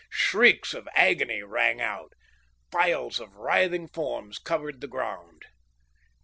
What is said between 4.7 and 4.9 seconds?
the